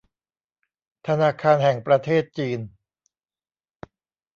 [1.07, 2.59] ธนาคารแห่งประเทศจีน